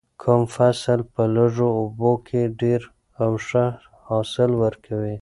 [0.21, 2.81] کوم فصل په لږو اوبو کې ډیر
[3.21, 3.65] او ښه
[4.07, 5.09] حاصل ورکوي؟